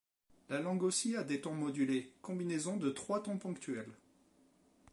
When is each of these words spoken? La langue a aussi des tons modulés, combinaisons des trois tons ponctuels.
La 0.49 0.59
langue 0.59 0.81
a 0.81 0.85
aussi 0.85 1.13
des 1.27 1.41
tons 1.41 1.53
modulés, 1.53 2.11
combinaisons 2.23 2.75
des 2.75 2.91
trois 2.91 3.21
tons 3.21 3.37
ponctuels. 3.37 3.93